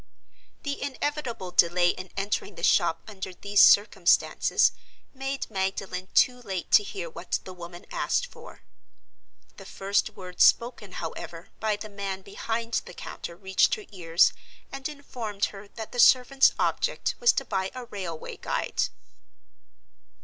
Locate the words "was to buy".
17.19-17.69